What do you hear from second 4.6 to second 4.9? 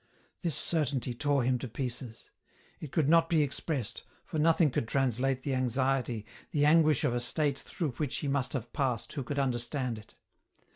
could